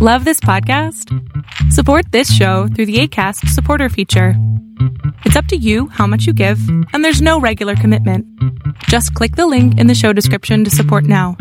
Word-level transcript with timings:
Love 0.00 0.24
this 0.24 0.38
podcast? 0.38 1.12
Support 1.72 2.12
this 2.12 2.32
show 2.32 2.68
through 2.68 2.86
the 2.86 3.00
ACAST 3.00 3.48
supporter 3.48 3.88
feature. 3.88 4.34
It's 5.24 5.34
up 5.34 5.46
to 5.46 5.56
you 5.56 5.88
how 5.88 6.06
much 6.06 6.24
you 6.24 6.32
give, 6.32 6.60
and 6.92 7.04
there's 7.04 7.20
no 7.20 7.40
regular 7.40 7.74
commitment. 7.74 8.24
Just 8.84 9.12
click 9.14 9.34
the 9.34 9.48
link 9.48 9.76
in 9.76 9.88
the 9.88 9.96
show 9.96 10.12
description 10.12 10.62
to 10.62 10.70
support 10.70 11.02
now. 11.02 11.36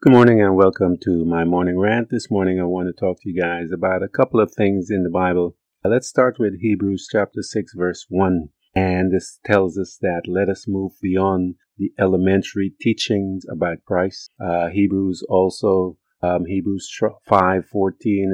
Good 0.00 0.10
morning 0.10 0.40
and 0.40 0.56
welcome 0.56 0.96
to 1.02 1.26
my 1.26 1.44
morning 1.44 1.78
rant. 1.78 2.08
This 2.10 2.30
morning 2.30 2.60
I 2.60 2.64
want 2.64 2.88
to 2.88 2.98
talk 2.98 3.18
to 3.20 3.28
you 3.28 3.38
guys 3.38 3.72
about 3.72 4.02
a 4.02 4.08
couple 4.08 4.40
of 4.40 4.50
things 4.56 4.88
in 4.88 5.02
the 5.02 5.10
Bible. 5.10 5.54
Let's 5.84 6.08
start 6.08 6.36
with 6.38 6.62
Hebrews 6.62 7.08
chapter 7.12 7.42
6 7.42 7.74
verse 7.76 8.06
1. 8.08 8.48
And 8.74 9.12
this 9.12 9.38
tells 9.44 9.76
us 9.76 9.98
that 10.00 10.22
let 10.26 10.48
us 10.48 10.64
move 10.66 10.92
beyond 11.02 11.56
the 11.76 11.92
elementary 12.00 12.72
teachings 12.80 13.44
about 13.52 13.84
Christ. 13.86 14.30
Uh, 14.42 14.68
Hebrews 14.68 15.22
also 15.28 15.98
um, 16.22 16.44
Hebrews 16.46 16.90
5:14 17.28 17.62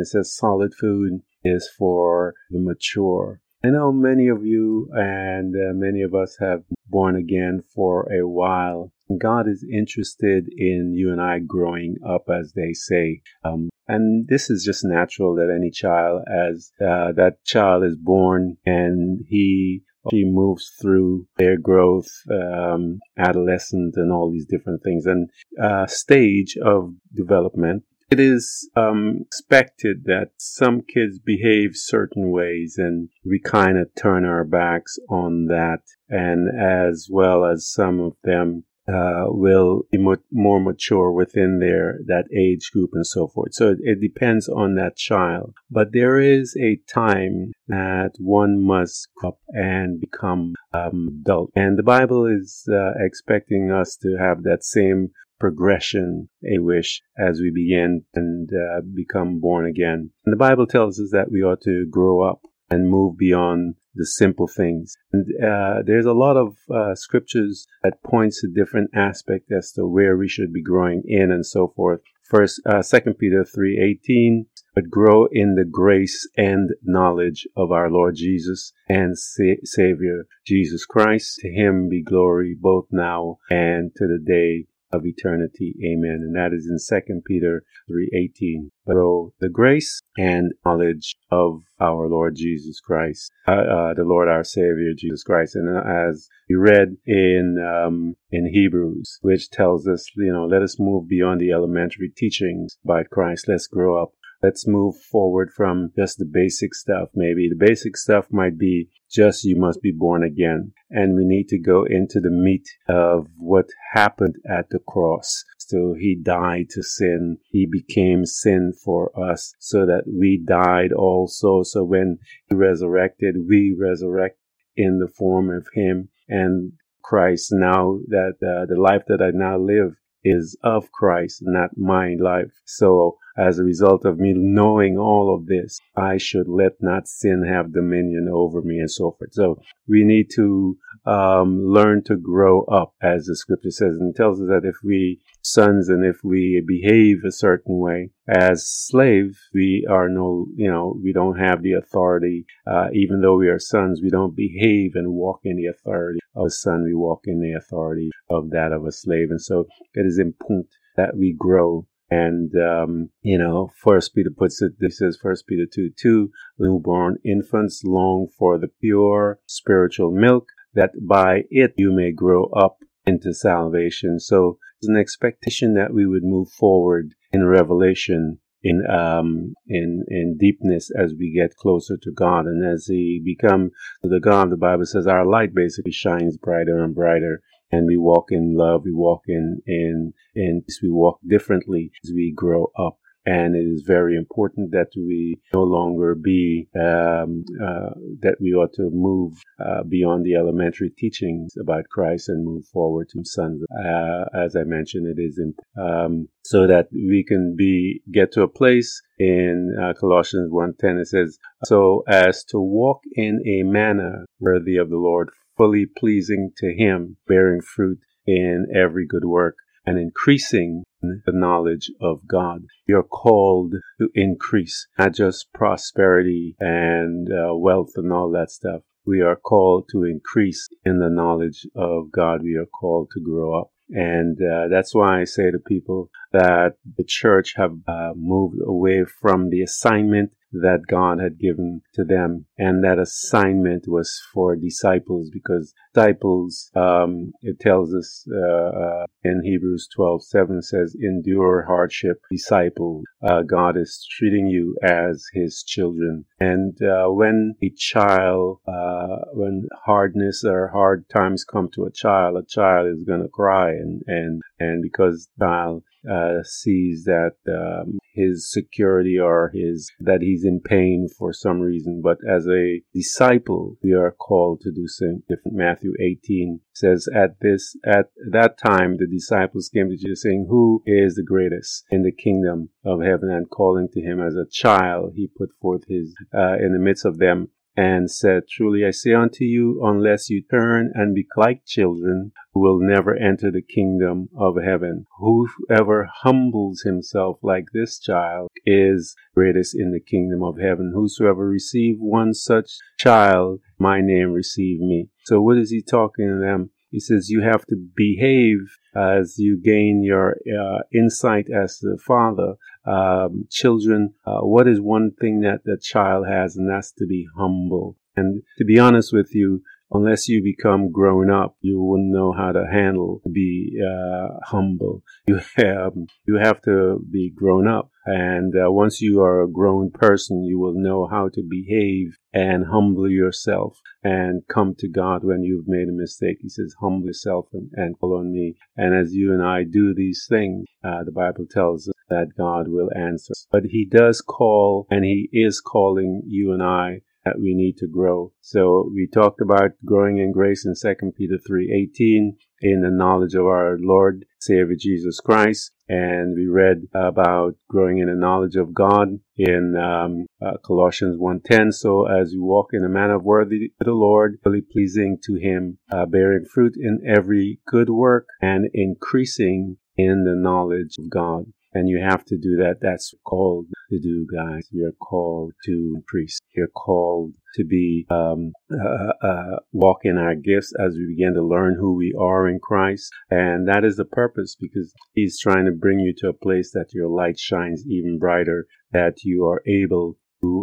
it 0.00 0.06
says 0.06 0.36
solid 0.36 0.74
food 0.74 1.20
is 1.44 1.68
for 1.78 2.34
the 2.50 2.58
mature. 2.58 3.40
I 3.64 3.70
know 3.70 3.92
many 3.92 4.28
of 4.28 4.44
you 4.44 4.90
and 4.92 5.54
uh, 5.54 5.72
many 5.72 6.02
of 6.02 6.14
us 6.14 6.36
have 6.38 6.64
born 6.86 7.16
again 7.16 7.62
for 7.74 8.12
a 8.12 8.28
while. 8.28 8.92
God 9.18 9.48
is 9.48 9.66
interested 9.70 10.48
in 10.54 10.94
you 10.94 11.10
and 11.10 11.20
I 11.20 11.38
growing 11.38 11.96
up, 12.06 12.24
as 12.28 12.52
they 12.54 12.72
say. 12.72 13.22
Um, 13.42 13.70
and 13.86 14.26
this 14.28 14.50
is 14.50 14.64
just 14.64 14.84
natural 14.84 15.34
that 15.36 15.54
any 15.54 15.70
child, 15.70 16.22
as 16.28 16.72
uh, 16.80 17.12
that 17.12 17.44
child 17.44 17.84
is 17.84 17.96
born 17.96 18.56
and 18.64 19.24
he 19.28 19.82
she 20.10 20.24
moves 20.24 20.72
through 20.80 21.26
their 21.36 21.56
growth, 21.56 22.08
um, 22.30 23.00
adolescent, 23.16 23.94
and 23.96 24.12
all 24.12 24.30
these 24.30 24.46
different 24.46 24.82
things, 24.82 25.06
and 25.06 25.30
uh, 25.62 25.86
stage 25.86 26.56
of 26.62 26.94
development. 27.14 27.84
It 28.10 28.20
is 28.20 28.68
um, 28.76 29.18
expected 29.22 30.04
that 30.04 30.32
some 30.36 30.82
kids 30.82 31.18
behave 31.18 31.72
certain 31.74 32.30
ways, 32.30 32.76
and 32.78 33.08
we 33.24 33.40
kind 33.40 33.78
of 33.78 33.94
turn 33.94 34.24
our 34.24 34.44
backs 34.44 34.98
on 35.08 35.46
that, 35.46 35.80
and 36.08 36.48
as 36.60 37.08
well 37.10 37.44
as 37.44 37.68
some 37.68 38.00
of 38.00 38.12
them 38.22 38.64
uh, 38.88 39.24
will 39.28 39.82
be 39.90 39.98
more 40.30 40.60
mature 40.60 41.10
within 41.10 41.58
their 41.58 42.00
that 42.06 42.24
age 42.36 42.70
group 42.72 42.90
and 42.92 43.06
so 43.06 43.26
forth. 43.28 43.54
So 43.54 43.74
it, 43.80 44.00
depends 44.00 44.48
on 44.48 44.74
that 44.74 44.96
child. 44.96 45.54
But 45.70 45.92
there 45.92 46.18
is 46.18 46.56
a 46.60 46.80
time 46.92 47.52
that 47.68 48.12
one 48.18 48.62
must 48.62 49.08
grow 49.16 49.30
up 49.30 49.38
and 49.48 50.00
become 50.00 50.54
um, 50.72 51.22
adult, 51.22 51.50
and 51.54 51.78
the 51.78 51.82
Bible 51.82 52.26
is 52.26 52.68
uh, 52.70 52.92
expecting 52.98 53.70
us 53.70 53.96
to 54.02 54.16
have 54.18 54.42
that 54.42 54.64
same 54.64 55.10
progression, 55.40 56.28
a 56.44 56.58
wish, 56.58 57.02
as 57.18 57.40
we 57.40 57.50
begin 57.50 58.02
and 58.14 58.50
uh, 58.52 58.80
become 58.94 59.40
born 59.40 59.66
again. 59.66 60.10
And 60.24 60.32
the 60.32 60.36
Bible 60.38 60.66
tells 60.66 61.00
us 61.00 61.10
that 61.12 61.30
we 61.30 61.42
ought 61.42 61.60
to 61.62 61.86
grow 61.90 62.22
up 62.22 62.42
and 62.70 62.90
move 62.90 63.16
beyond 63.16 63.74
the 63.94 64.06
simple 64.06 64.48
things. 64.48 64.96
And 65.12 65.26
uh, 65.42 65.82
there's 65.86 66.06
a 66.06 66.12
lot 66.12 66.36
of 66.36 66.56
uh, 66.74 66.94
scriptures 66.94 67.66
that 67.82 68.02
points 68.02 68.40
to 68.40 68.48
different 68.48 68.90
aspects 68.94 69.52
as 69.56 69.72
to 69.72 69.86
where 69.86 70.16
we 70.16 70.28
should 70.28 70.52
be 70.52 70.62
growing 70.62 71.02
in 71.06 71.30
and 71.30 71.46
so 71.46 71.72
forth. 71.76 72.00
First, 72.28 72.60
uh, 72.66 72.82
Second 72.82 73.18
Peter 73.18 73.44
three 73.44 73.78
eighteen, 73.78 74.46
but 74.74 74.90
grow 74.90 75.26
in 75.30 75.54
the 75.54 75.64
grace 75.70 76.26
and 76.36 76.70
knowledge 76.82 77.46
of 77.54 77.70
our 77.70 77.90
Lord 77.90 78.16
Jesus 78.16 78.72
and 78.88 79.16
Sa- 79.16 79.60
Savior 79.62 80.24
Jesus 80.46 80.86
Christ. 80.86 81.36
To 81.40 81.50
Him 81.52 81.88
be 81.88 82.02
glory 82.02 82.56
both 82.58 82.86
now 82.90 83.38
and 83.50 83.92
to 83.96 84.06
the 84.06 84.18
day 84.24 84.66
of 84.94 85.04
eternity. 85.04 85.74
Amen. 85.84 86.20
And 86.22 86.36
that 86.36 86.52
is 86.54 86.66
in 86.66 86.78
Second 86.78 87.24
Peter 87.26 87.64
3.18. 87.90 88.70
Grow 88.86 89.32
the 89.40 89.48
grace 89.48 90.00
and 90.16 90.52
knowledge 90.64 91.16
of 91.30 91.62
our 91.80 92.08
Lord 92.08 92.36
Jesus 92.36 92.80
Christ, 92.80 93.30
uh, 93.48 93.52
uh, 93.52 93.94
the 93.94 94.04
Lord 94.04 94.28
our 94.28 94.44
Savior 94.44 94.92
Jesus 94.96 95.22
Christ. 95.22 95.56
And 95.56 95.76
as 95.76 96.28
we 96.48 96.56
read 96.56 96.96
in 97.06 97.58
um, 97.58 98.14
in 98.30 98.52
Hebrews, 98.52 99.18
which 99.22 99.50
tells 99.50 99.86
us, 99.86 100.06
you 100.16 100.32
know, 100.32 100.46
let 100.46 100.62
us 100.62 100.78
move 100.78 101.08
beyond 101.08 101.40
the 101.40 101.52
elementary 101.52 102.10
teachings 102.14 102.78
by 102.84 103.04
Christ. 103.04 103.48
Let's 103.48 103.66
grow 103.66 104.02
up 104.02 104.12
let's 104.44 104.66
move 104.66 104.94
forward 105.10 105.50
from 105.56 105.90
just 105.96 106.18
the 106.18 106.30
basic 106.30 106.74
stuff. 106.74 107.08
Maybe 107.14 107.48
the 107.48 107.66
basic 107.66 107.96
stuff 107.96 108.26
might 108.30 108.58
be 108.58 108.90
just 109.10 109.44
you 109.44 109.56
must 109.56 109.80
be 109.80 109.92
born 109.92 110.22
again. 110.22 110.72
And 110.90 111.16
we 111.16 111.24
need 111.24 111.48
to 111.48 111.58
go 111.58 111.84
into 111.84 112.20
the 112.20 112.30
meat 112.30 112.68
of 112.88 113.26
what 113.38 113.66
happened 113.94 114.34
at 114.48 114.68
the 114.70 114.80
cross. 114.86 115.44
So 115.58 115.94
he 115.98 116.14
died 116.14 116.66
to 116.70 116.82
sin. 116.82 117.38
He 117.50 117.66
became 117.66 118.26
sin 118.26 118.72
for 118.84 119.10
us 119.18 119.54
so 119.58 119.86
that 119.86 120.04
we 120.06 120.42
died 120.46 120.92
also. 120.92 121.62
So 121.62 121.82
when 121.82 122.18
he 122.48 122.54
resurrected, 122.54 123.36
we 123.48 123.74
resurrect 123.78 124.38
in 124.76 124.98
the 124.98 125.08
form 125.08 125.50
of 125.50 125.66
him 125.72 126.10
and 126.28 126.72
Christ. 127.02 127.48
Now 127.50 127.98
that 128.08 128.34
uh, 128.42 128.66
the 128.66 128.80
life 128.80 129.04
that 129.08 129.22
I 129.22 129.30
now 129.32 129.58
live 129.58 129.96
is 130.22 130.58
of 130.62 130.92
Christ, 130.92 131.38
not 131.42 131.70
my 131.76 132.16
life. 132.18 132.52
So 132.66 133.18
as 133.36 133.58
a 133.58 133.64
result 133.64 134.04
of 134.04 134.18
me 134.18 134.32
knowing 134.34 134.96
all 134.96 135.34
of 135.34 135.46
this, 135.46 135.78
I 135.96 136.18
should 136.18 136.48
let 136.48 136.72
not 136.80 137.08
sin 137.08 137.44
have 137.46 137.72
dominion 137.72 138.28
over 138.32 138.62
me 138.62 138.78
and 138.78 138.90
so 138.90 139.16
forth. 139.18 139.32
So 139.32 139.60
we 139.88 140.04
need 140.04 140.30
to 140.36 140.76
um, 141.06 141.66
learn 141.66 142.02
to 142.04 142.16
grow 142.16 142.64
up, 142.64 142.94
as 143.02 143.26
the 143.26 143.36
scripture 143.36 143.70
says, 143.70 143.96
and 143.98 144.14
tells 144.14 144.40
us 144.40 144.48
that 144.48 144.66
if 144.66 144.76
we 144.84 145.20
sons 145.42 145.88
and 145.88 146.04
if 146.04 146.16
we 146.24 146.62
behave 146.66 147.18
a 147.24 147.32
certain 147.32 147.78
way 147.78 148.10
as 148.28 148.66
slaves, 148.66 149.38
we 149.52 149.86
are 149.90 150.08
no, 150.08 150.46
you 150.54 150.70
know, 150.70 150.98
we 151.02 151.12
don't 151.12 151.38
have 151.38 151.62
the 151.62 151.72
authority. 151.72 152.46
Uh, 152.66 152.86
even 152.92 153.20
though 153.20 153.36
we 153.36 153.48
are 153.48 153.58
sons, 153.58 154.00
we 154.02 154.10
don't 154.10 154.36
behave 154.36 154.92
and 154.94 155.12
walk 155.12 155.40
in 155.44 155.56
the 155.56 155.66
authority 155.66 156.20
of 156.34 156.46
a 156.46 156.50
son. 156.50 156.84
We 156.84 156.94
walk 156.94 157.22
in 157.24 157.40
the 157.40 157.52
authority 157.52 158.10
of 158.30 158.50
that 158.50 158.72
of 158.72 158.86
a 158.86 158.92
slave, 158.92 159.30
and 159.30 159.42
so 159.42 159.66
it 159.94 160.06
is 160.06 160.18
important 160.18 160.68
that 160.96 161.16
we 161.16 161.34
grow 161.36 161.86
and, 162.10 162.52
um, 162.56 163.10
you 163.22 163.38
know, 163.38 163.70
First 163.76 164.14
Peter 164.14 164.30
puts 164.30 164.60
it, 164.62 164.72
this 164.78 164.98
says 164.98 165.18
First 165.20 165.46
Peter 165.46 165.64
2 165.72 165.90
2, 165.96 166.30
newborn 166.58 167.16
infants 167.24 167.82
long 167.84 168.28
for 168.38 168.58
the 168.58 168.68
pure 168.80 169.40
spiritual 169.46 170.10
milk, 170.10 170.48
that 170.74 170.90
by 171.00 171.44
it 171.50 171.74
you 171.76 171.92
may 171.92 172.12
grow 172.12 172.46
up 172.50 172.78
into 173.06 173.32
salvation. 173.32 174.20
So 174.20 174.58
it's 174.78 174.88
an 174.88 174.96
expectation 174.96 175.74
that 175.74 175.94
we 175.94 176.06
would 176.06 176.24
move 176.24 176.50
forward 176.50 177.14
in 177.32 177.46
revelation 177.46 178.38
in 178.62 178.82
um 178.90 179.54
in 179.68 180.04
in 180.08 180.36
deepness 180.38 180.90
as 180.98 181.12
we 181.18 181.30
get 181.32 181.54
closer 181.56 181.96
to 182.02 182.10
God 182.10 182.46
and 182.46 182.64
as 182.64 182.86
we 182.88 183.22
become 183.22 183.70
the 184.02 184.20
God 184.20 184.50
the 184.50 184.56
Bible 184.56 184.86
says 184.86 185.06
our 185.06 185.26
light 185.26 185.54
basically 185.54 185.92
shines 185.92 186.38
brighter 186.38 186.82
and 186.82 186.94
brighter 186.94 187.42
and 187.70 187.86
we 187.86 187.96
walk 187.96 188.26
in 188.30 188.54
love, 188.56 188.82
we 188.84 188.92
walk 188.92 189.22
in, 189.26 189.60
in, 189.66 190.12
in, 190.34 190.62
we 190.82 190.90
walk 190.90 191.18
differently 191.26 191.90
as 192.04 192.12
we 192.14 192.32
grow 192.34 192.70
up. 192.78 192.98
And 193.26 193.56
it 193.56 193.66
is 193.66 193.84
very 193.86 194.16
important 194.16 194.72
that 194.72 194.88
we 194.94 195.40
no 195.54 195.62
longer 195.62 196.14
be, 196.14 196.68
um, 196.78 197.44
uh, 197.58 197.94
that 198.20 198.36
we 198.38 198.52
ought 198.52 198.74
to 198.74 198.90
move 198.92 199.42
uh, 199.58 199.82
beyond 199.88 200.26
the 200.26 200.34
elementary 200.34 200.90
teachings 200.90 201.54
about 201.58 201.88
Christ 201.88 202.28
and 202.28 202.44
move 202.44 202.66
forward 202.66 203.08
to 203.14 203.24
sons. 203.24 203.62
Uh, 203.72 204.24
as 204.34 204.56
I 204.56 204.64
mentioned, 204.64 205.06
it 205.06 205.22
is 205.22 205.40
um, 205.80 206.28
so 206.44 206.66
that 206.66 206.88
we 206.92 207.24
can 207.26 207.56
be, 207.56 208.02
get 208.12 208.30
to 208.32 208.42
a 208.42 208.48
place 208.48 209.00
in 209.18 209.74
uh, 209.80 209.94
Colossians 209.98 210.52
1.10, 210.52 211.00
it 211.00 211.08
says, 211.08 211.38
so 211.64 212.04
as 212.06 212.44
to 212.50 212.58
walk 212.58 213.00
in 213.14 213.40
a 213.46 213.62
manner 213.62 214.26
worthy 214.38 214.76
of 214.76 214.90
the 214.90 214.98
Lord, 214.98 215.30
fully 215.56 215.86
pleasing 215.86 216.52
to 216.58 216.74
Him, 216.74 217.16
bearing 217.26 217.60
fruit 217.60 217.98
in 218.26 218.66
every 218.74 219.06
good 219.06 219.24
work 219.24 219.56
and 219.86 219.98
increasing 219.98 220.84
the 221.02 221.32
knowledge 221.32 221.90
of 222.00 222.26
God. 222.26 222.62
You're 222.86 223.02
called 223.02 223.74
to 224.00 224.08
increase, 224.14 224.86
not 224.98 225.14
just 225.14 225.52
prosperity 225.52 226.56
and 226.58 227.28
uh, 227.30 227.54
wealth 227.54 227.92
and 227.96 228.12
all 228.12 228.30
that 228.32 228.50
stuff. 228.50 228.82
We 229.06 229.20
are 229.20 229.36
called 229.36 229.88
to 229.92 230.04
increase 230.04 230.66
in 230.84 230.98
the 230.98 231.10
knowledge 231.10 231.66
of 231.76 232.10
God. 232.10 232.42
We 232.42 232.56
are 232.56 232.66
called 232.66 233.10
to 233.12 233.20
grow 233.20 233.60
up. 233.60 233.70
And 233.90 234.38
uh, 234.40 234.68
that's 234.70 234.94
why 234.94 235.20
I 235.20 235.24
say 235.24 235.50
to 235.50 235.58
people 235.58 236.08
that 236.32 236.76
the 236.96 237.04
church 237.06 237.52
have 237.56 237.72
uh, 237.86 238.12
moved 238.16 238.56
away 238.66 239.04
from 239.04 239.50
the 239.50 239.60
assignment 239.60 240.32
that 240.62 240.82
God 240.88 241.20
had 241.20 241.38
given 241.38 241.82
to 241.94 242.04
them. 242.04 242.46
And 242.58 242.84
that 242.84 242.98
assignment 242.98 243.84
was 243.86 244.20
for 244.32 244.56
disciples 244.56 245.30
because 245.32 245.74
disciples, 245.94 246.70
um, 246.74 247.32
it 247.42 247.60
tells 247.60 247.94
us 247.94 248.26
uh, 248.32 248.40
uh, 248.40 249.06
in 249.22 249.42
Hebrews 249.44 249.88
12 249.94 250.24
7 250.24 250.62
says, 250.62 250.96
endure 251.00 251.64
hardship, 251.66 252.20
disciple. 252.30 253.02
Uh, 253.22 253.42
God 253.42 253.76
is 253.76 254.06
treating 254.18 254.46
you 254.46 254.76
as 254.82 255.24
his 255.32 255.62
children. 255.66 256.24
And 256.40 256.76
uh, 256.82 257.08
when 257.08 257.54
a 257.62 257.70
child, 257.76 258.58
uh, 258.68 259.16
when 259.32 259.66
hardness 259.84 260.44
or 260.44 260.68
hard 260.68 261.08
times 261.08 261.44
come 261.44 261.68
to 261.74 261.84
a 261.84 261.92
child, 261.92 262.36
a 262.36 262.46
child 262.46 262.88
is 262.88 263.04
going 263.04 263.22
to 263.22 263.28
cry. 263.28 263.70
And, 263.70 264.02
and, 264.06 264.42
and 264.58 264.82
because 264.82 265.28
child 265.38 265.82
uh, 266.10 266.42
sees 266.44 267.04
that 267.04 267.32
um, 267.48 267.98
his 268.14 268.50
security 268.50 269.18
or 269.18 269.50
his, 269.52 269.90
that 270.00 270.22
he's 270.22 270.44
in 270.44 270.60
pain 270.60 271.08
for 271.18 271.32
some 271.32 271.60
reason. 271.60 272.00
But 272.02 272.18
as 272.28 272.46
a 272.46 272.82
disciple, 272.92 273.76
we 273.82 273.92
are 273.92 274.12
called 274.12 274.60
to 274.62 274.70
do 274.70 274.86
something 274.86 275.22
different. 275.28 275.56
Matthew 275.56 275.92
18 276.00 276.60
says, 276.72 277.08
at 277.14 277.40
this, 277.40 277.76
at 277.84 278.06
that 278.30 278.58
time, 278.58 278.96
the 278.96 279.06
disciples 279.06 279.70
came 279.72 279.90
to 279.90 279.96
Jesus 279.96 280.22
saying, 280.22 280.46
who 280.48 280.82
is 280.86 281.14
the 281.14 281.24
greatest 281.24 281.84
in 281.90 282.02
the 282.02 282.12
kingdom 282.12 282.70
of 282.84 283.00
heaven? 283.02 283.30
And 283.30 283.50
calling 283.50 283.88
to 283.92 284.00
him 284.00 284.20
as 284.20 284.34
a 284.34 284.48
child, 284.50 285.12
he 285.16 285.28
put 285.28 285.50
forth 285.60 285.82
his, 285.88 286.14
uh, 286.34 286.54
in 286.54 286.72
the 286.72 286.78
midst 286.78 287.04
of 287.04 287.18
them 287.18 287.48
and 287.76 288.10
said, 288.10 288.44
Truly 288.48 288.84
I 288.84 288.90
say 288.90 289.14
unto 289.14 289.44
you, 289.44 289.84
unless 289.84 290.30
you 290.30 290.42
turn 290.42 290.92
and 290.94 291.14
be 291.14 291.26
like 291.36 291.64
children, 291.66 292.32
will 292.54 292.78
never 292.80 293.16
enter 293.16 293.50
the 293.50 293.62
kingdom 293.62 294.28
of 294.36 294.56
heaven. 294.62 295.06
Whoever 295.18 296.08
humbles 296.22 296.82
himself 296.82 297.38
like 297.42 297.66
this 297.72 297.98
child 297.98 298.48
is 298.64 299.16
greatest 299.34 299.74
in 299.74 299.92
the 299.92 300.00
kingdom 300.00 300.42
of 300.42 300.58
heaven. 300.58 300.92
Whosoever 300.94 301.48
receive 301.48 301.96
one 301.98 302.32
such 302.32 302.70
child, 302.98 303.60
my 303.78 304.00
name 304.00 304.32
receive 304.32 304.78
me. 304.78 305.08
So 305.24 305.40
what 305.40 305.58
is 305.58 305.70
he 305.70 305.82
talking 305.82 306.28
to 306.28 306.38
them? 306.38 306.70
He 306.94 307.00
says 307.00 307.28
you 307.28 307.42
have 307.42 307.66
to 307.66 307.76
behave 307.96 308.78
as 308.94 309.36
you 309.36 309.60
gain 309.60 310.04
your 310.04 310.36
uh, 310.46 310.82
insight 310.92 311.50
as 311.50 311.80
the 311.80 311.98
father. 311.98 312.54
Um, 312.86 313.48
children, 313.50 314.14
uh, 314.24 314.42
what 314.42 314.68
is 314.68 314.80
one 314.80 315.10
thing 315.10 315.40
that 315.40 315.64
the 315.64 315.76
child 315.76 316.28
has, 316.28 316.54
and 316.54 316.70
that's 316.70 316.92
to 316.92 317.06
be 317.08 317.26
humble. 317.36 317.96
And 318.14 318.44
to 318.58 318.64
be 318.64 318.78
honest 318.78 319.12
with 319.12 319.34
you, 319.34 319.62
unless 319.94 320.28
you 320.28 320.42
become 320.42 320.90
grown 320.90 321.30
up, 321.30 321.56
you 321.60 321.80
wouldn't 321.80 322.12
know 322.12 322.32
how 322.32 322.52
to 322.52 322.66
handle, 322.70 323.22
be 323.32 323.80
uh, 323.80 324.28
humble. 324.44 325.02
You 325.26 325.40
have, 325.56 325.92
you 326.26 326.36
have 326.36 326.60
to 326.62 327.00
be 327.10 327.32
grown 327.34 327.66
up. 327.66 327.90
And 328.04 328.52
uh, 328.54 328.70
once 328.70 329.00
you 329.00 329.22
are 329.22 329.42
a 329.42 329.50
grown 329.50 329.90
person, 329.90 330.44
you 330.44 330.58
will 330.58 330.74
know 330.74 331.08
how 331.10 331.30
to 331.32 331.42
behave 331.42 332.18
and 332.34 332.66
humble 332.66 333.08
yourself 333.08 333.80
and 334.02 334.42
come 334.48 334.74
to 334.80 334.88
God 334.88 335.24
when 335.24 335.42
you've 335.42 335.66
made 335.66 335.88
a 335.88 335.92
mistake. 335.92 336.38
He 336.42 336.50
says, 336.50 336.74
humble 336.78 337.06
yourself 337.06 337.46
and, 337.54 337.70
and 337.72 337.98
call 337.98 338.18
on 338.18 338.32
me. 338.32 338.56
And 338.76 338.94
as 338.94 339.14
you 339.14 339.32
and 339.32 339.42
I 339.42 339.62
do 339.64 339.94
these 339.94 340.26
things, 340.28 340.66
uh, 340.84 341.04
the 341.04 341.12
Bible 341.12 341.46
tells 341.50 341.88
us 341.88 341.94
that 342.10 342.36
God 342.36 342.68
will 342.68 342.90
answer. 342.94 343.32
But 343.50 343.64
He 343.70 343.86
does 343.86 344.20
call 344.20 344.86
and 344.90 345.04
He 345.04 345.30
is 345.32 345.60
calling 345.60 346.22
you 346.26 346.52
and 346.52 346.62
I 346.62 347.00
that 347.24 347.40
we 347.40 347.54
need 347.54 347.76
to 347.78 347.86
grow. 347.86 348.32
So 348.40 348.90
we 348.94 349.08
talked 349.12 349.40
about 349.40 349.72
growing 349.84 350.18
in 350.18 350.32
grace 350.32 350.66
in 350.66 350.74
2 350.74 351.12
Peter 351.16 351.38
3:18 351.38 352.36
in 352.60 352.82
the 352.82 352.90
knowledge 352.90 353.34
of 353.34 353.46
our 353.46 353.78
Lord 353.78 354.24
Savior 354.38 354.76
Jesus 354.78 355.20
Christ, 355.20 355.72
and 355.88 356.34
we 356.36 356.46
read 356.46 356.88
about 356.94 357.56
growing 357.68 357.98
in 357.98 358.06
the 358.06 358.14
knowledge 358.14 358.56
of 358.56 358.74
God 358.74 359.20
in 359.36 359.76
um, 359.76 360.26
uh, 360.40 360.58
Colossians 360.64 361.16
1:10. 361.18 361.72
So 361.72 362.06
as 362.06 362.32
we 362.32 362.40
walk 362.40 362.70
in 362.72 362.84
a 362.84 362.88
manner 362.88 363.18
worthy 363.18 363.72
to 363.78 363.84
the 363.84 363.92
Lord, 363.92 364.38
really 364.44 364.62
pleasing 364.62 365.18
to 365.24 365.34
Him, 365.34 365.78
uh, 365.90 366.06
bearing 366.06 366.44
fruit 366.44 366.74
in 366.76 367.00
every 367.06 367.60
good 367.66 367.90
work 367.90 368.26
and 368.40 368.68
increasing 368.72 369.78
in 369.96 370.24
the 370.24 370.34
knowledge 370.34 370.96
of 370.98 371.08
God. 371.10 371.52
And 371.74 371.88
you 371.88 372.00
have 372.02 372.24
to 372.26 372.38
do 372.38 372.56
that. 372.56 372.76
That's 372.80 373.12
called 373.24 373.66
to 373.90 373.98
do, 373.98 374.26
guys. 374.32 374.68
You're 374.70 374.92
called 374.92 375.52
to 375.64 375.92
increase. 375.96 376.38
You're 376.56 376.68
called 376.68 377.32
to 377.56 377.64
be, 377.64 378.06
um, 378.10 378.52
uh, 378.72 379.26
uh, 379.26 379.56
walk 379.72 380.00
in 380.04 380.16
our 380.16 380.34
gifts 380.34 380.72
as 380.78 380.94
we 380.94 381.14
begin 381.16 381.34
to 381.34 381.42
learn 381.42 381.76
who 381.78 381.94
we 381.94 382.14
are 382.18 382.48
in 382.48 382.60
Christ. 382.60 383.10
And 383.30 383.68
that 383.68 383.84
is 383.84 383.96
the 383.96 384.04
purpose 384.04 384.56
because 384.58 384.92
he's 385.12 385.40
trying 385.40 385.64
to 385.66 385.72
bring 385.72 385.98
you 385.98 386.14
to 386.18 386.28
a 386.28 386.32
place 386.32 386.70
that 386.72 386.94
your 386.94 387.08
light 387.08 387.38
shines 387.38 387.84
even 387.86 388.18
brighter, 388.18 388.66
that 388.92 389.24
you 389.24 389.44
are 389.46 389.62
able 389.66 390.16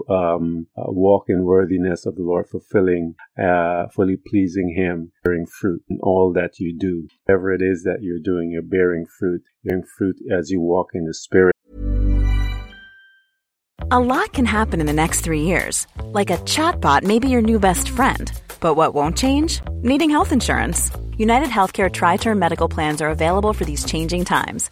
um, 0.10 0.68
uh, 0.78 0.84
walk 0.88 1.26
in 1.28 1.44
worthiness 1.44 2.06
of 2.06 2.16
the 2.16 2.24
Lord, 2.24 2.48
fulfilling, 2.48 3.16
uh, 3.42 3.88
fully 3.96 4.18
pleasing 4.18 4.74
Him, 4.76 5.12
bearing 5.24 5.46
fruit 5.46 5.84
in 5.90 6.00
all 6.02 6.34
that 6.34 6.60
you 6.60 6.78
do. 6.78 7.08
Whatever 7.26 7.54
it 7.54 7.62
is 7.62 7.84
that 7.84 8.00
you're 8.02 8.20
doing, 8.32 8.52
you're 8.52 8.62
bearing 8.62 9.06
fruit, 9.06 9.44
bearing 9.64 9.84
fruit 9.98 10.18
as 10.32 10.50
you 10.52 10.60
walk 10.60 10.90
in 10.94 11.06
the 11.06 11.14
Spirit. 11.14 11.56
A 13.92 14.00
lot 14.00 14.32
can 14.32 14.46
happen 14.46 14.80
in 14.80 14.88
the 14.88 15.02
next 15.04 15.22
three 15.22 15.42
years. 15.42 15.86
Like 16.04 16.30
a 16.30 16.38
chatbot 16.56 17.04
may 17.04 17.20
be 17.20 17.30
your 17.30 17.42
new 17.42 17.60
best 17.60 17.90
friend. 17.90 18.32
But 18.62 18.76
what 18.76 18.94
won't 18.94 19.18
change? 19.18 19.62
Needing 19.82 20.10
health 20.10 20.32
insurance. 20.32 20.92
United 21.18 21.50
Healthcare 21.50 21.92
Tri 21.92 22.18
Term 22.18 22.40
Medical 22.40 22.70
Plans 22.70 23.02
are 23.02 23.10
available 23.10 23.54
for 23.54 23.66
these 23.66 23.84
changing 23.84 24.26
times 24.26 24.72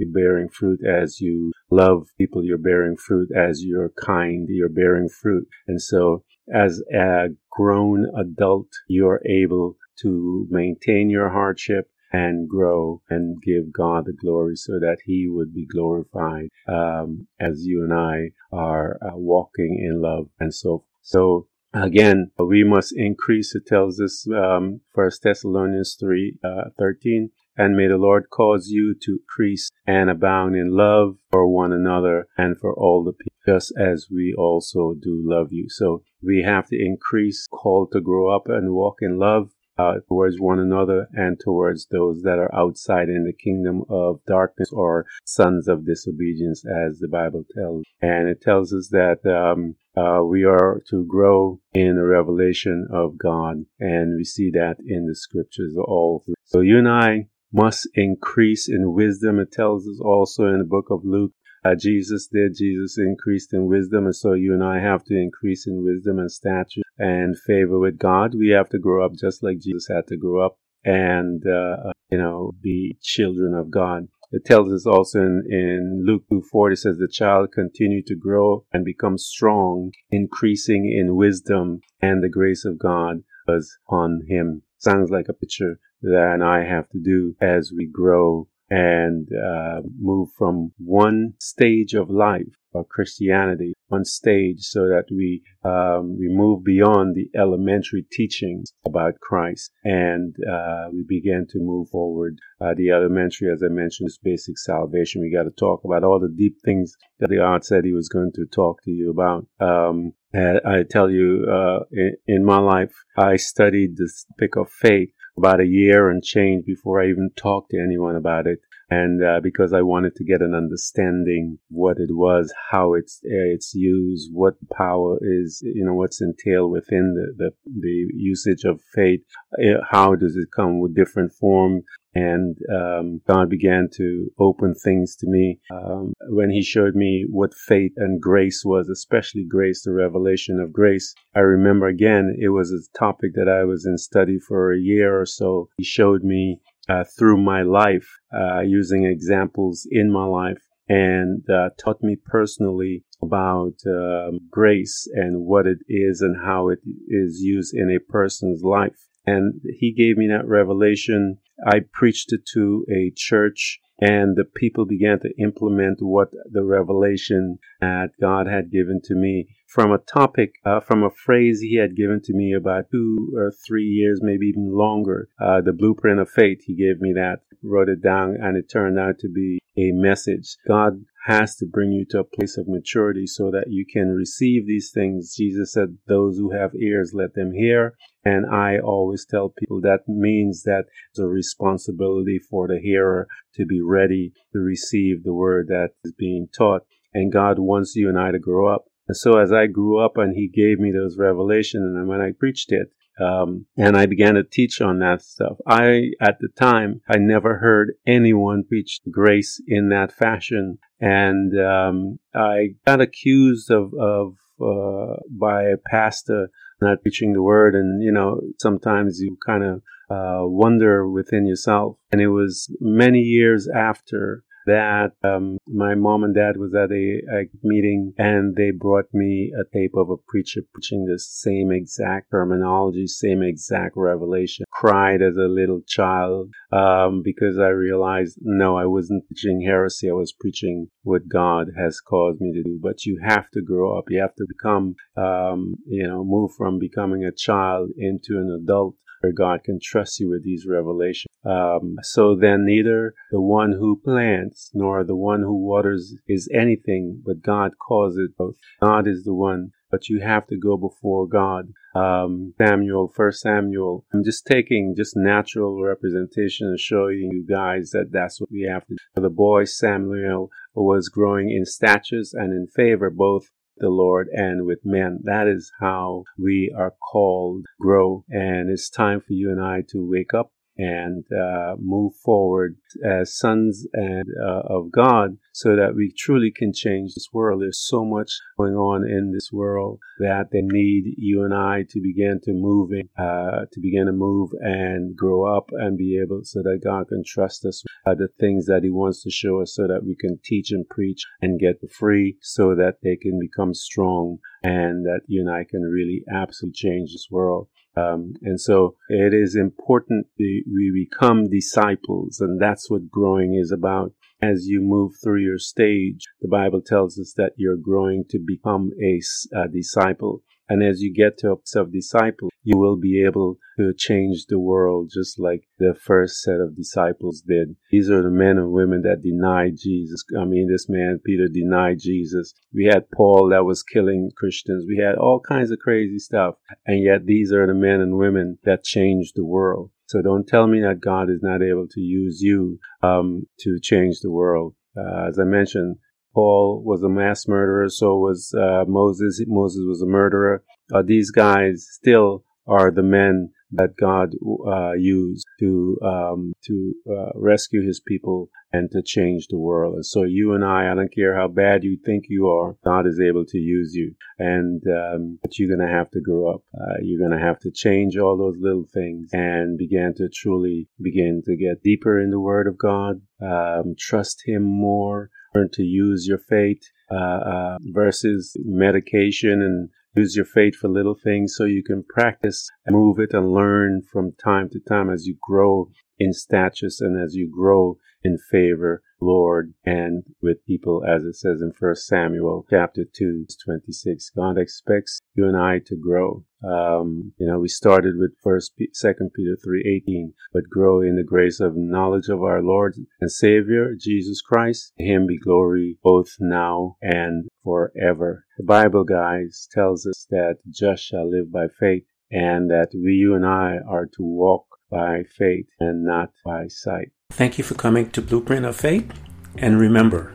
You're 0.00 0.08
bearing 0.10 0.48
fruit 0.48 0.80
as 0.82 1.20
you 1.20 1.52
love 1.70 2.08
people. 2.16 2.42
You're 2.42 2.56
bearing 2.56 2.96
fruit 2.96 3.28
as 3.36 3.62
you're 3.62 3.92
kind. 4.02 4.48
You're 4.48 4.70
bearing 4.70 5.10
fruit. 5.10 5.46
And 5.68 5.80
so 5.80 6.24
as 6.52 6.82
a 6.92 7.28
grown 7.50 8.06
adult, 8.18 8.68
you're 8.88 9.20
able 9.26 9.76
to 10.00 10.46
maintain 10.50 11.10
your 11.10 11.28
hardship 11.28 11.90
and 12.12 12.48
grow 12.48 13.02
and 13.10 13.40
give 13.42 13.72
God 13.72 14.06
the 14.06 14.12
glory 14.14 14.56
so 14.56 14.80
that 14.80 14.98
He 15.04 15.28
would 15.28 15.54
be 15.54 15.66
glorified 15.66 16.48
um, 16.66 17.28
as 17.38 17.66
you 17.66 17.84
and 17.84 17.92
I 17.92 18.30
are 18.50 18.98
uh, 19.02 19.16
walking 19.16 19.78
in 19.78 20.00
love 20.00 20.28
and 20.40 20.52
so 20.52 20.84
so 21.02 21.46
again 21.72 22.30
we 22.38 22.64
must 22.64 22.92
increase 22.96 23.54
it 23.54 23.66
tells 23.66 24.00
us 24.00 24.26
um, 24.34 24.80
first 24.94 25.22
Thessalonians 25.22 25.96
3 25.98 26.38
uh, 26.42 26.70
13 26.78 27.30
and 27.60 27.76
may 27.76 27.88
the 27.88 27.98
Lord 27.98 28.30
cause 28.30 28.68
you 28.68 28.94
to 29.02 29.18
increase 29.20 29.70
and 29.86 30.08
abound 30.08 30.56
in 30.56 30.70
love 30.70 31.16
for 31.30 31.46
one 31.46 31.72
another 31.72 32.26
and 32.38 32.58
for 32.58 32.72
all 32.72 33.04
the 33.04 33.12
people, 33.12 33.36
just 33.46 33.72
as 33.78 34.06
we 34.10 34.34
also 34.38 34.94
do 34.94 35.20
love 35.22 35.48
you. 35.50 35.66
So 35.68 36.02
we 36.22 36.42
have 36.42 36.68
to 36.68 36.82
increase, 36.82 37.46
call 37.52 37.86
to 37.92 38.00
grow 38.00 38.34
up 38.34 38.44
and 38.46 38.72
walk 38.72 38.98
in 39.02 39.18
love 39.18 39.50
uh, 39.80 39.94
towards 40.08 40.38
one 40.38 40.58
another 40.58 41.08
and 41.12 41.38
towards 41.40 41.86
those 41.86 42.22
that 42.22 42.38
are 42.38 42.54
outside 42.54 43.08
in 43.08 43.24
the 43.24 43.32
kingdom 43.32 43.82
of 43.88 44.20
darkness 44.26 44.70
or 44.72 45.06
sons 45.24 45.68
of 45.68 45.86
disobedience, 45.86 46.64
as 46.66 46.98
the 46.98 47.08
Bible 47.08 47.44
tells. 47.56 47.84
And 48.02 48.28
it 48.28 48.40
tells 48.42 48.72
us 48.72 48.88
that 48.88 49.20
um, 49.26 49.76
uh, 49.96 50.22
we 50.24 50.44
are 50.44 50.82
to 50.90 51.04
grow 51.06 51.60
in 51.72 51.96
the 51.96 52.04
revelation 52.04 52.86
of 52.92 53.18
God, 53.18 53.64
and 53.78 54.16
we 54.16 54.24
see 54.24 54.50
that 54.52 54.76
in 54.86 55.06
the 55.06 55.14
scriptures 55.14 55.74
all 55.76 56.22
through. 56.24 56.34
So 56.44 56.60
you 56.60 56.78
and 56.78 56.88
I 56.88 57.28
must 57.52 57.88
increase 57.94 58.68
in 58.68 58.94
wisdom. 58.94 59.38
It 59.40 59.52
tells 59.52 59.86
us 59.88 60.00
also 60.00 60.46
in 60.46 60.58
the 60.58 60.64
book 60.64 60.86
of 60.90 61.00
Luke, 61.04 61.32
uh, 61.64 61.74
Jesus 61.74 62.28
did. 62.32 62.54
Jesus 62.56 62.98
increased 62.98 63.52
in 63.52 63.66
wisdom. 63.66 64.06
And 64.06 64.16
so 64.16 64.32
you 64.32 64.54
and 64.54 64.64
I 64.64 64.80
have 64.80 65.04
to 65.04 65.16
increase 65.16 65.66
in 65.66 65.84
wisdom 65.84 66.18
and 66.18 66.30
stature 66.30 66.82
and 66.98 67.38
favor 67.38 67.78
with 67.78 67.98
God. 67.98 68.34
We 68.34 68.50
have 68.50 68.68
to 68.70 68.78
grow 68.78 69.04
up 69.04 69.12
just 69.20 69.42
like 69.42 69.60
Jesus 69.60 69.88
had 69.88 70.06
to 70.08 70.16
grow 70.16 70.44
up 70.44 70.56
and, 70.84 71.42
uh, 71.46 71.92
you 72.10 72.18
know, 72.18 72.52
be 72.62 72.96
children 73.02 73.54
of 73.54 73.70
God. 73.70 74.08
It 74.32 74.44
tells 74.44 74.72
us 74.72 74.86
also 74.86 75.20
in, 75.20 75.42
in 75.50 76.04
Luke 76.06 76.22
2.40, 76.32 76.72
it 76.72 76.76
says 76.76 76.96
the 76.98 77.08
child 77.08 77.50
continued 77.52 78.06
to 78.06 78.14
grow 78.14 78.64
and 78.72 78.84
become 78.84 79.18
strong, 79.18 79.90
increasing 80.10 80.86
in 80.86 81.16
wisdom 81.16 81.80
and 82.00 82.22
the 82.22 82.28
grace 82.28 82.64
of 82.64 82.78
God 82.78 83.24
was 83.48 83.76
on 83.88 84.22
him. 84.28 84.62
Sounds 84.78 85.10
like 85.10 85.26
a 85.28 85.34
picture 85.34 85.80
that 86.02 86.40
I 86.42 86.64
have 86.64 86.88
to 86.90 87.00
do 87.02 87.34
as 87.40 87.72
we 87.76 87.86
grow 87.86 88.48
and 88.70 89.28
uh, 89.32 89.80
move 89.98 90.30
from 90.38 90.72
one 90.78 91.34
stage 91.40 91.94
of 91.94 92.08
life 92.08 92.54
or 92.72 92.84
Christianity, 92.84 93.74
one 93.90 94.04
stage, 94.04 94.60
so 94.60 94.88
that 94.88 95.04
we 95.10 95.42
um, 95.64 96.16
we 96.18 96.28
move 96.28 96.64
beyond 96.64 97.14
the 97.14 97.28
elementary 97.38 98.06
teachings 98.10 98.72
about 98.86 99.20
Christ 99.20 99.72
and 99.84 100.34
uh, 100.50 100.88
we 100.92 101.04
begin 101.06 101.46
to 101.50 101.58
move 101.58 101.88
forward. 101.90 102.38
Uh, 102.60 102.74
the 102.76 102.90
elementary, 102.90 103.50
as 103.52 103.62
I 103.62 103.68
mentioned, 103.68 104.08
is 104.08 104.18
basic 104.22 104.58
salvation. 104.58 105.20
We 105.20 105.32
got 105.32 105.44
to 105.44 105.50
talk 105.50 105.82
about 105.84 106.04
all 106.04 106.20
the 106.20 106.34
deep 106.34 106.56
things 106.64 106.96
that 107.18 107.28
the 107.28 107.40
God 107.60 107.64
said 107.64 107.84
He 107.84 107.92
was 107.92 108.08
going 108.08 108.32
to 108.36 108.46
talk 108.46 108.82
to 108.84 108.90
you 108.90 109.10
about. 109.10 109.46
Um, 109.60 110.12
I 110.32 110.84
tell 110.88 111.10
you, 111.10 111.44
uh, 111.50 111.80
in, 111.90 112.16
in 112.26 112.44
my 112.44 112.58
life, 112.58 112.92
I 113.18 113.36
studied 113.36 113.96
this 113.96 114.24
topic 114.24 114.56
of 114.56 114.70
faith 114.70 115.10
about 115.36 115.60
a 115.60 115.66
year 115.66 116.10
and 116.10 116.22
change 116.22 116.64
before 116.64 117.02
I 117.02 117.08
even 117.08 117.30
talked 117.36 117.70
to 117.70 117.80
anyone 117.80 118.16
about 118.16 118.46
it. 118.46 118.60
And 118.90 119.22
uh, 119.22 119.40
because 119.40 119.72
I 119.72 119.82
wanted 119.82 120.16
to 120.16 120.24
get 120.24 120.42
an 120.42 120.54
understanding 120.54 121.58
what 121.68 121.98
it 121.98 122.10
was, 122.10 122.52
how 122.70 122.94
it's 122.94 123.20
it's 123.22 123.72
used, 123.74 124.30
what 124.32 124.54
power 124.76 125.18
is, 125.22 125.62
you 125.62 125.84
know, 125.84 125.94
what's 125.94 126.20
entailed 126.20 126.72
within 126.72 127.14
the 127.14 127.44
the, 127.44 127.50
the 127.80 128.06
usage 128.14 128.64
of 128.64 128.80
faith, 128.94 129.20
uh, 129.58 129.78
how 129.88 130.16
does 130.16 130.36
it 130.36 130.48
come 130.54 130.80
with 130.80 130.96
different 130.96 131.32
forms, 131.32 131.84
and 132.14 132.56
um, 132.74 133.20
God 133.28 133.48
began 133.48 133.88
to 133.94 134.28
open 134.40 134.74
things 134.74 135.14
to 135.16 135.26
me 135.28 135.60
um, 135.70 136.12
when 136.28 136.50
He 136.50 136.62
showed 136.62 136.96
me 136.96 137.26
what 137.30 137.54
faith 137.54 137.92
and 137.96 138.20
grace 138.20 138.64
was, 138.64 138.88
especially 138.88 139.44
grace, 139.48 139.84
the 139.84 139.92
revelation 139.92 140.58
of 140.58 140.72
grace. 140.72 141.14
I 141.36 141.40
remember 141.40 141.86
again, 141.86 142.36
it 142.40 142.48
was 142.48 142.72
a 142.72 142.98
topic 142.98 143.34
that 143.34 143.48
I 143.48 143.64
was 143.64 143.86
in 143.86 143.98
study 143.98 144.38
for 144.40 144.72
a 144.72 144.78
year 144.78 145.20
or 145.20 145.26
so. 145.26 145.68
He 145.76 145.84
showed 145.84 146.24
me 146.24 146.60
uh, 146.90 147.04
through 147.16 147.36
my 147.36 147.62
life, 147.62 148.08
uh, 148.34 148.60
using 148.60 149.04
examples 149.04 149.86
in 149.90 150.10
my 150.10 150.24
life, 150.24 150.62
and 150.88 151.48
uh, 151.48 151.70
taught 151.78 152.02
me 152.02 152.16
personally 152.24 153.04
about 153.22 153.74
um, 153.86 154.40
grace 154.50 155.06
and 155.14 155.44
what 155.44 155.66
it 155.66 155.78
is 155.88 156.20
and 156.20 156.36
how 156.44 156.68
it 156.68 156.80
is 157.06 157.40
used 157.40 157.74
in 157.74 157.90
a 157.90 158.12
person's 158.12 158.62
life. 158.62 158.98
And 159.26 159.60
he 159.78 159.92
gave 159.92 160.16
me 160.16 160.26
that 160.28 160.48
revelation. 160.48 161.38
I 161.64 161.80
preached 161.92 162.32
it 162.32 162.40
to 162.54 162.84
a 162.90 163.12
church 163.14 163.78
and 164.00 164.36
the 164.36 164.44
people 164.44 164.86
began 164.86 165.20
to 165.20 165.42
implement 165.42 165.98
what 166.00 166.30
the 166.50 166.64
revelation 166.64 167.58
that 167.80 168.10
God 168.20 168.46
had 168.46 168.70
given 168.70 169.00
to 169.04 169.14
me 169.14 169.48
from 169.66 169.92
a 169.92 169.98
topic, 169.98 170.54
uh, 170.64 170.80
from 170.80 171.04
a 171.04 171.10
phrase 171.10 171.60
he 171.60 171.76
had 171.76 171.96
given 171.96 172.20
to 172.24 172.32
me 172.32 172.52
about 172.52 172.90
two 172.90 173.32
or 173.36 173.52
three 173.66 173.84
years, 173.84 174.20
maybe 174.22 174.46
even 174.46 174.72
longer. 174.72 175.28
Uh, 175.40 175.60
the 175.60 175.72
blueprint 175.72 176.18
of 176.18 176.28
faith, 176.30 176.62
he 176.64 176.74
gave 176.74 177.00
me 177.00 177.12
that, 177.14 177.40
wrote 177.62 177.88
it 177.88 178.02
down, 178.02 178.36
and 178.40 178.56
it 178.56 178.68
turned 178.68 178.98
out 178.98 179.18
to 179.18 179.28
be 179.28 179.60
a 179.80 179.92
message. 179.92 180.56
God 180.68 181.04
has 181.26 181.56
to 181.56 181.66
bring 181.66 181.92
you 181.92 182.04
to 182.10 182.20
a 182.20 182.24
place 182.24 182.56
of 182.56 182.68
maturity 182.68 183.26
so 183.26 183.50
that 183.50 183.66
you 183.68 183.84
can 183.90 184.08
receive 184.08 184.66
these 184.66 184.90
things. 184.92 185.34
Jesus 185.36 185.72
said, 185.72 185.98
Those 186.06 186.36
who 186.36 186.52
have 186.52 186.74
ears, 186.74 187.12
let 187.14 187.34
them 187.34 187.52
hear. 187.52 187.94
And 188.24 188.44
I 188.46 188.78
always 188.78 189.24
tell 189.24 189.48
people 189.48 189.80
that 189.82 190.00
means 190.06 190.62
that 190.64 190.84
it's 191.10 191.18
a 191.18 191.26
responsibility 191.26 192.38
for 192.38 192.68
the 192.68 192.78
hearer 192.78 193.26
to 193.54 193.64
be 193.64 193.80
ready 193.80 194.32
to 194.52 194.58
receive 194.58 195.24
the 195.24 195.34
word 195.34 195.68
that 195.68 195.90
is 196.04 196.12
being 196.12 196.48
taught. 196.56 196.82
And 197.12 197.32
God 197.32 197.58
wants 197.58 197.96
you 197.96 198.08
and 198.08 198.18
I 198.18 198.30
to 198.30 198.38
grow 198.38 198.72
up. 198.72 198.84
And 199.10 199.16
so 199.16 199.38
as 199.38 199.52
I 199.52 199.66
grew 199.66 199.98
up 199.98 200.18
and 200.18 200.36
he 200.36 200.46
gave 200.46 200.78
me 200.78 200.92
those 200.92 201.18
revelations 201.18 201.96
and 201.96 202.06
when 202.06 202.20
I 202.20 202.30
preached 202.30 202.70
it, 202.70 202.92
um, 203.20 203.66
and 203.76 203.96
I 203.96 204.06
began 204.06 204.34
to 204.34 204.44
teach 204.44 204.80
on 204.80 205.00
that 205.00 205.20
stuff. 205.20 205.56
I, 205.66 206.12
at 206.20 206.38
the 206.38 206.46
time, 206.56 207.00
I 207.10 207.18
never 207.18 207.58
heard 207.58 207.94
anyone 208.06 208.62
preach 208.62 209.00
grace 209.10 209.60
in 209.66 209.88
that 209.88 210.12
fashion. 210.12 210.78
And, 211.00 211.58
um, 211.58 212.20
I 212.32 212.76
got 212.86 213.00
accused 213.00 213.72
of, 213.72 213.92
of, 213.94 214.36
uh, 214.64 215.16
by 215.28 215.64
a 215.64 215.76
pastor 215.76 216.50
not 216.80 217.02
preaching 217.02 217.32
the 217.32 217.42
word. 217.42 217.74
And, 217.74 218.04
you 218.04 218.12
know, 218.12 218.40
sometimes 218.60 219.18
you 219.18 219.36
kind 219.44 219.64
of, 219.64 219.82
uh, 220.08 220.46
wonder 220.46 221.08
within 221.10 221.48
yourself. 221.48 221.96
And 222.12 222.20
it 222.20 222.28
was 222.28 222.72
many 222.80 223.22
years 223.22 223.68
after 223.68 224.44
that 224.70 225.10
um, 225.24 225.58
my 225.66 225.94
mom 225.94 226.22
and 226.22 226.34
dad 226.34 226.56
was 226.56 226.72
at 226.74 226.92
a, 226.92 227.20
a, 227.34 227.48
meeting 227.62 228.12
and 228.18 228.54
they 228.54 228.70
brought 228.70 229.06
me 229.12 229.52
a 229.60 229.64
tape 229.76 229.94
of 229.96 230.10
a 230.10 230.22
preacher 230.28 230.60
preaching 230.72 231.04
the 231.06 231.18
same 231.18 231.72
exact 231.72 232.30
terminology 232.30 233.06
same 233.06 233.42
exact 233.42 233.94
revelation. 233.96 234.64
Cried 234.70 235.22
as 235.22 235.36
a 235.36 235.48
little 235.60 235.80
child 235.86 236.50
um, 236.72 237.22
because 237.24 237.58
i 237.58 237.68
realized 237.68 238.38
no 238.40 238.76
i 238.76 238.86
wasn't 238.86 239.26
preaching 239.26 239.62
heresy 239.66 240.08
i 240.08 240.12
was 240.12 240.32
preaching 240.32 240.88
what 241.02 241.28
god 241.28 241.68
has 241.76 242.00
caused 242.00 242.40
me 242.40 242.52
to 242.52 242.62
do. 242.62 242.78
But 242.80 243.04
you 243.04 243.20
have 243.26 243.50
to 243.54 243.62
grow 243.62 243.98
up 243.98 244.04
you 244.08 244.20
have 244.20 244.34
to 244.36 244.46
become 244.48 244.94
um, 245.16 245.74
you 245.86 246.06
know 246.06 246.24
move 246.24 246.52
from 246.56 246.78
becoming 246.78 247.24
a 247.24 247.32
child 247.32 247.90
into 247.98 248.38
an 248.38 248.56
adult 248.62 248.94
where 249.20 249.32
God 249.32 249.64
can 249.64 249.78
trust 249.82 250.20
you 250.20 250.30
with 250.30 250.44
these 250.44 250.66
revelations. 250.68 251.26
Um, 251.44 251.96
so 252.02 252.36
then 252.36 252.64
neither 252.66 253.14
the 253.30 253.40
one 253.40 253.72
who 253.72 254.00
plants 254.02 254.70
nor 254.74 255.04
the 255.04 255.16
one 255.16 255.40
who 255.40 255.56
waters 255.56 256.14
is 256.26 256.48
anything, 256.52 257.22
but 257.24 257.42
God 257.42 257.72
causes 257.78 258.30
both. 258.36 258.56
God 258.82 259.06
is 259.06 259.24
the 259.24 259.34
one, 259.34 259.70
but 259.90 260.08
you 260.08 260.20
have 260.20 260.46
to 260.48 260.58
go 260.58 260.76
before 260.76 261.26
God. 261.26 261.72
Um, 261.94 262.54
Samuel, 262.58 263.08
First 263.08 263.40
Samuel. 263.40 264.04
I'm 264.12 264.22
just 264.22 264.46
taking 264.46 264.94
just 264.96 265.16
natural 265.16 265.82
representation 265.82 266.68
and 266.68 266.78
showing 266.78 267.30
you 267.32 267.44
guys 267.48 267.90
that 267.90 268.12
that's 268.12 268.40
what 268.40 268.50
we 268.52 268.68
have 268.70 268.86
to 268.86 268.94
do. 268.94 269.22
The 269.22 269.30
boy 269.30 269.64
Samuel 269.64 270.50
was 270.74 271.08
growing 271.08 271.50
in 271.50 271.64
statures 271.64 272.32
and 272.32 272.52
in 272.52 272.68
favor 272.68 273.10
both 273.10 273.50
the 273.80 273.88
Lord 273.88 274.28
and 274.32 274.66
with 274.66 274.80
men. 274.84 275.20
That 275.24 275.48
is 275.48 275.72
how 275.80 276.24
we 276.38 276.72
are 276.76 276.92
called 277.12 277.66
grow. 277.80 278.24
And 278.28 278.70
it's 278.70 278.88
time 278.88 279.20
for 279.20 279.32
you 279.32 279.50
and 279.50 279.60
I 279.60 279.82
to 279.88 280.08
wake 280.08 280.32
up 280.34 280.52
and 280.76 281.24
uh, 281.32 281.76
move 281.78 282.14
forward 282.24 282.76
as 283.04 283.36
sons 283.36 283.86
and 283.92 284.24
uh, 284.42 284.62
of 284.68 284.90
God 284.90 285.36
so 285.52 285.76
that 285.76 285.94
we 285.94 286.12
truly 286.16 286.52
can 286.54 286.72
change 286.72 287.14
this 287.14 287.28
world. 287.32 287.62
There's 287.62 287.86
so 287.86 288.04
much 288.04 288.32
going 288.56 288.74
on 288.74 289.06
in 289.06 289.32
this 289.32 289.50
world 289.52 289.98
that 290.20 290.46
they 290.52 290.62
need 290.62 291.14
you 291.18 291.44
and 291.44 291.52
I 291.54 291.84
to 291.90 292.00
begin 292.00 292.40
to 292.44 292.52
move 292.52 292.90
in, 292.92 293.08
uh, 293.22 293.66
to 293.72 293.80
begin 293.80 294.06
to 294.06 294.12
move 294.12 294.50
and 294.60 295.16
grow 295.16 295.56
up 295.56 295.70
and 295.72 295.98
be 295.98 296.20
able 296.22 296.40
so 296.44 296.62
that 296.62 296.80
God 296.82 297.08
can 297.08 297.22
trust 297.26 297.64
us 297.64 297.82
the 298.04 298.28
things 298.38 298.66
that 298.66 298.82
He 298.82 298.90
wants 298.90 299.22
to 299.22 299.30
show 299.30 299.60
us 299.60 299.74
so 299.74 299.86
that 299.86 300.04
we 300.04 300.16
can 300.18 300.38
teach 300.44 300.70
and 300.70 300.88
preach 300.88 301.22
and 301.40 301.60
get 301.60 301.80
free 301.90 302.36
so 302.40 302.74
that 302.74 302.96
they 303.02 303.16
can 303.16 303.38
become 303.38 303.74
strong 303.74 304.38
and 304.62 305.04
that 305.06 305.20
you 305.26 305.40
and 305.40 305.50
I 305.50 305.64
can 305.68 305.82
really 305.82 306.22
absolutely 306.32 306.74
change 306.74 307.12
this 307.12 307.28
world. 307.30 307.68
Um, 308.00 308.34
and 308.42 308.60
so 308.60 308.96
it 309.08 309.34
is 309.34 309.56
important 309.56 310.26
we 310.72 311.06
become 311.10 311.50
disciples, 311.50 312.40
and 312.40 312.60
that's 312.60 312.90
what 312.90 313.10
growing 313.10 313.54
is 313.54 313.72
about. 313.72 314.12
As 314.42 314.66
you 314.66 314.80
move 314.80 315.12
through 315.22 315.42
your 315.42 315.58
stage, 315.58 316.24
the 316.40 316.48
Bible 316.48 316.80
tells 316.80 317.18
us 317.18 317.34
that 317.36 317.52
you're 317.56 317.76
growing 317.76 318.24
to 318.30 318.38
become 318.38 318.90
a, 319.02 319.20
a 319.54 319.68
disciple. 319.68 320.42
And 320.66 320.84
as 320.84 321.02
you 321.02 321.12
get 321.12 321.36
to 321.38 321.60
self 321.64 321.90
disciple, 321.90 322.48
you 322.62 322.78
will 322.78 322.96
be 322.96 323.22
able 323.24 323.58
to 323.76 323.92
change 323.92 324.46
the 324.46 324.58
world 324.58 325.10
just 325.12 325.38
like 325.38 325.64
the 325.78 325.94
first 326.00 326.40
set 326.40 326.60
of 326.60 326.76
disciples 326.76 327.42
did. 327.46 327.76
These 327.90 328.08
are 328.08 328.22
the 328.22 328.30
men 328.30 328.56
and 328.56 328.70
women 328.70 329.02
that 329.02 329.22
denied 329.22 329.78
Jesus. 329.78 330.24
I 330.38 330.44
mean, 330.44 330.68
this 330.70 330.88
man, 330.88 331.20
Peter, 331.24 331.48
denied 331.52 331.98
Jesus. 331.98 332.54
We 332.72 332.84
had 332.84 333.10
Paul 333.10 333.50
that 333.50 333.64
was 333.64 333.82
killing 333.82 334.30
Christians. 334.36 334.86
We 334.86 334.98
had 334.98 335.16
all 335.16 335.40
kinds 335.40 335.70
of 335.70 335.80
crazy 335.80 336.18
stuff. 336.18 336.54
And 336.86 337.02
yet 337.02 337.26
these 337.26 337.52
are 337.52 337.66
the 337.66 337.74
men 337.74 338.00
and 338.00 338.16
women 338.16 338.58
that 338.64 338.84
changed 338.84 339.32
the 339.34 339.44
world. 339.44 339.90
So 340.10 340.20
don't 340.22 340.44
tell 340.44 340.66
me 340.66 340.80
that 340.80 341.00
God 341.00 341.30
is 341.30 341.38
not 341.40 341.62
able 341.62 341.86
to 341.86 342.00
use 342.00 342.40
you 342.40 342.80
um, 343.00 343.46
to 343.60 343.78
change 343.80 344.18
the 344.18 344.30
world. 344.32 344.74
Uh, 344.96 345.28
as 345.28 345.38
I 345.38 345.44
mentioned, 345.44 345.98
Paul 346.34 346.82
was 346.84 347.00
a 347.04 347.08
mass 347.08 347.46
murderer, 347.46 347.88
so 347.88 348.16
was 348.16 348.52
uh, 348.52 348.86
Moses. 348.88 349.40
Moses 349.46 349.84
was 349.86 350.02
a 350.02 350.06
murderer. 350.06 350.64
Uh, 350.92 351.02
these 351.06 351.30
guys 351.30 351.86
still 351.88 352.42
are 352.66 352.90
the 352.90 353.04
men 353.04 353.50
that 353.72 353.96
God 353.98 354.34
uh, 354.66 354.92
used 354.92 355.46
to 355.60 355.98
um, 356.02 356.52
to 356.66 356.94
uh, 357.10 357.30
rescue 357.34 357.86
His 357.86 358.00
people 358.00 358.50
and 358.72 358.90
to 358.92 359.02
change 359.02 359.48
the 359.48 359.58
world. 359.58 359.94
And 359.94 360.06
so 360.06 360.22
you 360.22 360.54
and 360.54 360.64
I, 360.64 360.90
I 360.90 360.94
don't 360.94 361.14
care 361.14 361.36
how 361.36 361.48
bad 361.48 361.82
you 361.82 361.98
think 362.04 362.24
you 362.28 362.48
are, 362.48 362.76
God 362.84 363.06
is 363.06 363.20
able 363.20 363.44
to 363.46 363.58
use 363.58 363.94
you. 363.94 364.14
And 364.38 364.82
um, 364.86 365.38
but 365.42 365.58
you're 365.58 365.74
going 365.74 365.86
to 365.86 365.94
have 365.94 366.10
to 366.12 366.20
grow 366.20 366.54
up. 366.54 366.62
Uh, 366.74 366.96
you're 367.02 367.18
going 367.18 367.38
to 367.38 367.44
have 367.44 367.58
to 367.60 367.70
change 367.70 368.16
all 368.16 368.36
those 368.36 368.56
little 368.60 368.86
things 368.92 369.30
and 369.32 369.78
begin 369.78 370.14
to 370.16 370.28
truly 370.32 370.88
begin 371.00 371.42
to 371.46 371.56
get 371.56 371.82
deeper 371.82 372.20
in 372.20 372.30
the 372.30 372.40
Word 372.40 372.66
of 372.66 372.78
God, 372.78 373.22
um, 373.42 373.94
trust 373.98 374.42
Him 374.46 374.62
more, 374.62 375.30
learn 375.54 375.68
to 375.74 375.82
use 375.82 376.26
your 376.26 376.38
faith 376.38 376.82
uh, 377.10 377.14
uh, 377.16 377.78
versus 377.80 378.56
medication 378.64 379.62
and 379.62 379.90
use 380.14 380.34
your 380.36 380.44
faith 380.44 380.74
for 380.74 380.88
little 380.88 381.14
things 381.14 381.54
so 381.56 381.64
you 381.64 381.82
can 381.82 382.04
practice 382.08 382.68
and 382.84 382.96
move 382.96 383.18
it 383.18 383.32
and 383.32 383.52
learn 383.52 384.02
from 384.12 384.32
time 384.42 384.68
to 384.70 384.80
time 384.80 385.08
as 385.10 385.26
you 385.26 385.36
grow 385.40 385.88
in 386.20 386.34
status 386.34 387.00
and 387.00 387.18
as 387.18 387.34
you 387.34 387.50
grow 387.50 387.96
in 388.22 388.36
favor, 388.50 389.02
Lord, 389.22 389.72
and 389.84 390.22
with 390.42 390.64
people, 390.66 391.02
as 391.02 391.24
it 391.24 391.34
says 391.36 391.62
in 391.62 391.72
First 391.72 392.06
Samuel 392.06 392.66
chapter 392.68 393.04
2, 393.04 393.46
26. 393.64 394.30
God 394.36 394.58
expects 394.58 395.20
you 395.34 395.46
and 395.46 395.56
I 395.56 395.78
to 395.86 395.96
grow. 395.96 396.44
Um, 396.62 397.32
you 397.38 397.46
know, 397.46 397.58
we 397.58 397.68
started 397.68 398.18
with 398.18 398.32
First, 398.42 398.74
Second 398.92 399.30
Peter 399.34 399.56
3, 399.62 400.02
18, 400.06 400.34
but 400.52 400.68
grow 400.70 401.00
in 401.00 401.16
the 401.16 401.24
grace 401.24 401.58
of 401.58 401.72
knowledge 401.74 402.28
of 402.28 402.42
our 402.42 402.62
Lord 402.62 402.96
and 403.20 403.32
Savior, 403.32 403.94
Jesus 403.98 404.42
Christ. 404.42 404.92
To 404.98 405.04
him 405.04 405.26
be 405.26 405.38
glory 405.38 405.96
both 406.02 406.36
now 406.38 406.96
and 407.00 407.48
forever. 407.64 408.44
The 408.58 408.64
Bible, 408.64 409.04
guys, 409.04 409.66
tells 409.72 410.06
us 410.06 410.26
that 410.28 410.58
just 410.68 411.02
shall 411.02 411.30
live 411.30 411.50
by 411.50 411.68
faith 411.78 412.04
and 412.30 412.70
that 412.70 412.90
we, 412.94 413.12
you 413.12 413.34
and 413.34 413.46
I, 413.46 413.78
are 413.88 414.06
to 414.06 414.22
walk 414.22 414.66
by 414.90 415.22
faith 415.22 415.66
and 415.78 416.04
not 416.04 416.32
by 416.44 416.66
sight. 416.68 417.12
Thank 417.30 417.58
you 417.58 417.64
for 417.64 417.74
coming 417.74 418.10
to 418.10 418.22
Blueprint 418.22 418.66
of 418.66 418.76
Faith. 418.76 419.12
And 419.56 419.80
remember, 419.80 420.34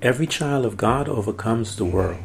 every 0.00 0.26
child 0.26 0.64
of 0.64 0.76
God 0.76 1.08
overcomes 1.08 1.76
the 1.76 1.84
world. 1.84 2.22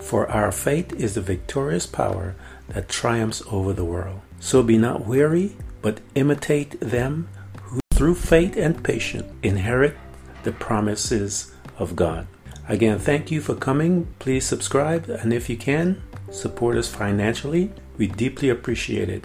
For 0.00 0.30
our 0.30 0.52
faith 0.52 0.92
is 0.92 1.14
the 1.14 1.20
victorious 1.20 1.86
power 1.86 2.36
that 2.68 2.88
triumphs 2.88 3.42
over 3.50 3.72
the 3.72 3.84
world. 3.84 4.20
So 4.38 4.62
be 4.62 4.76
not 4.76 5.06
weary, 5.06 5.56
but 5.80 6.00
imitate 6.14 6.78
them 6.80 7.28
who 7.62 7.80
through 7.94 8.14
faith 8.16 8.56
and 8.56 8.84
patience 8.84 9.32
inherit 9.42 9.96
the 10.42 10.52
promises 10.52 11.54
of 11.78 11.96
God. 11.96 12.26
Again, 12.68 12.98
thank 12.98 13.30
you 13.30 13.40
for 13.40 13.54
coming. 13.54 14.06
Please 14.18 14.46
subscribe, 14.46 15.08
and 15.08 15.32
if 15.32 15.48
you 15.50 15.56
can, 15.56 16.02
support 16.30 16.76
us 16.76 16.88
financially. 16.88 17.72
We 17.96 18.06
deeply 18.06 18.48
appreciate 18.48 19.08
it. 19.08 19.24